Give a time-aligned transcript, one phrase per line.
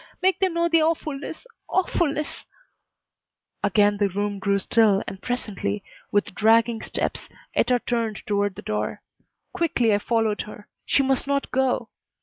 [0.19, 2.47] Make them know the awfulness awfulness"
[3.63, 9.03] Again the room grew still and presently, with dragging steps, Etta turned toward the door.
[9.53, 10.67] Quickly I followed her.
[10.87, 11.89] She must not go.